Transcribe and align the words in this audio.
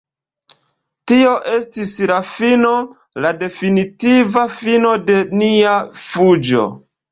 Tio 1.11 1.33
estis 1.57 1.91
la 2.13 2.17
fino, 2.31 2.73
la 3.27 3.35
definitiva 3.43 4.47
fino 4.57 4.97
de 5.13 5.21
nia 5.45 5.79
fuĝo. 6.11 6.69